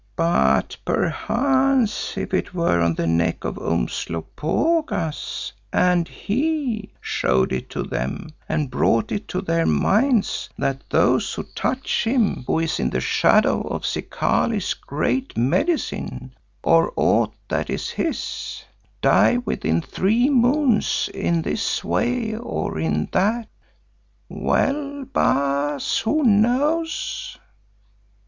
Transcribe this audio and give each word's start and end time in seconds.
But 0.15 0.77
perchance 0.83 2.17
if 2.17 2.33
it 2.33 2.55
were 2.55 2.81
on 2.81 2.95
the 2.95 3.05
neck 3.05 3.43
of 3.43 3.59
Umslopogaas 3.59 5.51
and 5.71 6.07
he 6.07 6.89
showed 6.99 7.53
it 7.53 7.69
to 7.69 7.83
them 7.83 8.29
and 8.49 8.71
brought 8.71 9.11
it 9.11 9.27
to 9.27 9.41
their 9.41 9.67
minds 9.67 10.49
that 10.57 10.81
those 10.89 11.31
who 11.35 11.43
touch 11.53 12.03
him 12.05 12.43
who 12.47 12.57
is 12.57 12.79
in 12.79 12.89
the 12.89 12.99
shadow 12.99 13.61
of 13.61 13.85
Zikali's 13.85 14.73
Great 14.73 15.37
Medicine, 15.37 16.33
or 16.63 16.91
aught 16.95 17.35
that 17.49 17.69
is 17.69 17.91
his, 17.91 18.63
die 19.03 19.37
within 19.45 19.83
three 19.83 20.31
moons 20.31 21.11
in 21.13 21.43
this 21.43 21.83
way 21.83 22.35
or 22.35 22.79
in 22.79 23.07
that—well, 23.11 25.05
Baas, 25.13 25.99
who 25.99 26.23
knows?" 26.23 27.37